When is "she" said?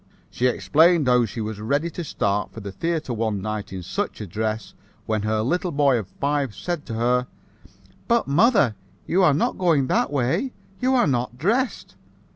0.31-0.47, 1.25-1.41